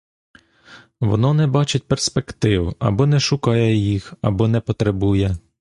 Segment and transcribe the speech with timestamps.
[1.01, 5.35] Воно не бачить перспектив, або не шукає їх, або не потребує.